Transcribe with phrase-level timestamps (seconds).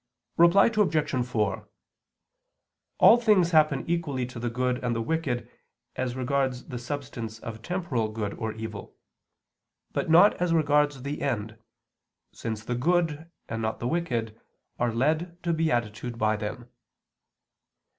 [0.35, 1.25] Reply Obj.
[1.27, 1.69] 4:
[2.97, 5.47] All things happen equally to the good and the wicked,
[5.95, 8.95] as regards the substance of temporal good or evil;
[9.91, 11.55] but not as regards the end,
[12.31, 14.35] since the good and not the wicked
[14.79, 16.67] are led to beatitude by them.